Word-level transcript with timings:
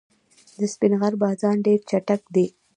د 0.59 0.61
سپین 0.73 0.93
غر 0.99 1.13
بازان 1.23 1.55
ډېر 1.65 1.79
چټک 1.89 2.21
دي. 2.35 2.45